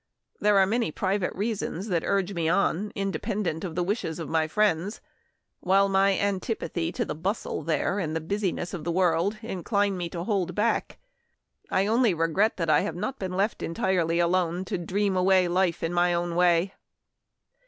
There 0.39 0.57
are 0.57 0.65
many 0.65 0.91
private 0.91 1.31
reasons 1.35 1.87
that 1.89 2.01
urge 2.03 2.33
me 2.33 2.49
on, 2.49 2.91
independent 2.95 3.63
of 3.63 3.75
the 3.75 3.83
wishes 3.83 4.17
of 4.17 4.27
my 4.27 4.47
friends, 4.47 4.99
while 5.59 5.87
my 5.87 6.17
antipathy 6.17 6.91
to 6.93 7.05
the 7.05 7.13
bustle 7.13 7.61
there, 7.61 7.99
and 7.99 8.27
business 8.27 8.73
of 8.73 8.83
the 8.83 8.91
world, 8.91 9.37
incline 9.43 9.97
me 9.97 10.09
to 10.09 10.23
hold 10.23 10.55
back. 10.55 10.97
I 11.69 11.85
only 11.85 12.15
regret 12.15 12.57
that 12.57 12.67
I 12.67 12.79
have 12.79 12.95
not 12.95 13.19
been 13.19 13.33
left 13.33 13.61
entirely 13.61 14.17
alone, 14.17 14.55
and 14.61 14.67
to 14.69 14.79
dream 14.79 15.15
away 15.15 15.47
life 15.47 15.83
in 15.83 15.93
my 15.93 16.15
own 16.15 16.33
way." 16.35 16.73